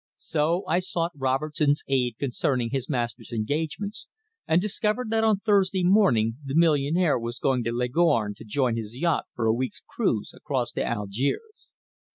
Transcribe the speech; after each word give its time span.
So 0.17 0.63
I 0.67 0.79
sought 0.79 1.11
Robertson's 1.15 1.83
aid 1.87 2.17
concerning 2.17 2.71
his 2.71 2.89
master's 2.89 3.31
engagements, 3.31 4.07
and 4.47 4.59
discovered 4.59 5.11
that 5.11 5.23
on 5.23 5.37
Thursday 5.41 5.83
morning 5.83 6.37
the 6.43 6.55
millionaire 6.55 7.19
was 7.19 7.37
going 7.37 7.63
to 7.65 7.71
Leghorn 7.71 8.33
to 8.37 8.43
join 8.43 8.77
his 8.77 8.97
yacht 8.97 9.25
for 9.35 9.45
a 9.45 9.53
week's 9.53 9.83
cruise 9.87 10.33
across 10.33 10.71
to 10.71 10.83
Algiers. 10.83 11.69